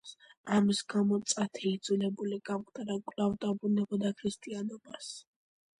[0.59, 5.15] ამის გამო, წათე იძულებული გამხდარა კვლავ დაბრუნებოდა ქრისტიანობას.